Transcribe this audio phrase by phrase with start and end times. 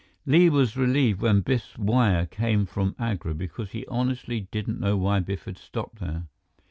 [0.25, 5.19] Li was relieved when Biff's wire came from Agra, because he honestly didn't know why
[5.19, 6.23] Biff had stopped there.